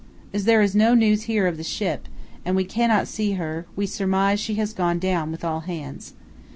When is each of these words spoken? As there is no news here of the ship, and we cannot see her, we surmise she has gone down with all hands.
As 0.33 0.45
there 0.45 0.63
is 0.63 0.73
no 0.75 0.95
news 0.95 1.25
here 1.29 1.45
of 1.45 1.57
the 1.57 1.63
ship, 1.63 2.07
and 2.43 2.55
we 2.55 2.63
cannot 2.65 3.07
see 3.07 3.33
her, 3.33 3.67
we 3.75 3.85
surmise 3.85 4.39
she 4.39 4.55
has 4.55 4.73
gone 4.73 4.97
down 4.97 5.29
with 5.29 5.43
all 5.43 5.59
hands. 5.59 6.15